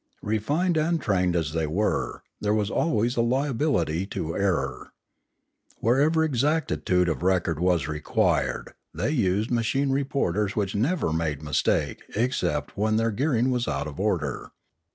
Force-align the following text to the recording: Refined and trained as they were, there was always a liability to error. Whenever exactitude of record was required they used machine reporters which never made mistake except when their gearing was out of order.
Refined 0.23 0.77
and 0.77 0.99
trained 0.99 1.35
as 1.35 1.53
they 1.53 1.67
were, 1.67 2.23
there 2.39 2.55
was 2.55 2.71
always 2.71 3.15
a 3.15 3.21
liability 3.21 4.07
to 4.07 4.35
error. 4.35 4.93
Whenever 5.77 6.23
exactitude 6.23 7.07
of 7.07 7.21
record 7.21 7.59
was 7.59 7.87
required 7.87 8.73
they 8.95 9.11
used 9.11 9.51
machine 9.51 9.91
reporters 9.91 10.55
which 10.55 10.73
never 10.73 11.13
made 11.13 11.43
mistake 11.43 12.01
except 12.15 12.75
when 12.75 12.95
their 12.95 13.11
gearing 13.11 13.51
was 13.51 13.67
out 13.67 13.85
of 13.85 13.99
order. 13.99 14.49